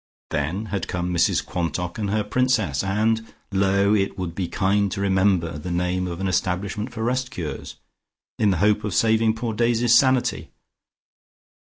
[0.31, 4.99] Then had come Mrs Quantock and her Princess, and, lo, it would be kind to
[4.99, 7.75] remember the name of an establishment for rest cures,
[8.39, 10.49] in the hope of saving poor Daisy's sanity.